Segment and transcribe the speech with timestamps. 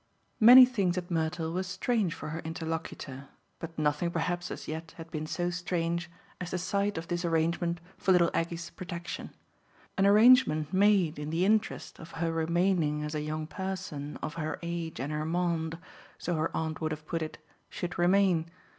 [0.01, 4.95] IV Many things at Mertle were strange for her interlocutor, but nothing perhaps as yet
[4.97, 9.29] had been so strange as the sight of this arrangement for little Aggie's protection;
[9.99, 14.57] an arrangement made in the interest of her remaining as a young person of her
[14.63, 15.77] age and her monde
[16.17, 17.37] so her aunt would have put it
[17.69, 18.49] should remain.